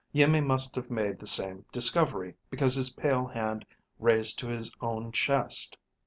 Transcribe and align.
Iimmi 0.15 0.41
must 0.41 0.73
have 0.77 0.89
made 0.89 1.19
the 1.19 1.27
same 1.27 1.63
discovery, 1.71 2.33
because 2.49 2.73
his 2.73 2.89
pale 2.89 3.27
hand 3.27 3.67
raised 3.99 4.39
to 4.39 4.47
his 4.47 4.71
own 4.81 5.11
chest. 5.11 5.77